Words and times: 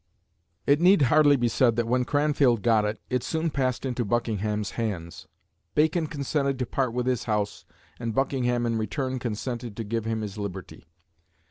It 0.65 0.81
need 0.81 1.03
hardly 1.03 1.35
be 1.35 1.47
said 1.47 1.75
that 1.75 1.85
when 1.87 2.05
Cranfield 2.05 2.63
got 2.63 2.85
it, 2.85 2.99
it 3.11 3.21
soon 3.23 3.51
passed 3.51 3.85
into 3.85 4.03
Buckingham's 4.03 4.71
hands. 4.71 5.27
"Bacon 5.75 6.07
consented 6.07 6.57
to 6.57 6.65
part 6.65 6.91
with 6.91 7.05
his 7.05 7.25
house, 7.25 7.65
and 7.99 8.15
Buckingham 8.15 8.65
in 8.65 8.79
return 8.79 9.19
consented 9.19 9.75
to 9.77 9.83
give 9.83 10.05
him 10.05 10.21
his 10.21 10.39
liberty." 10.39 10.87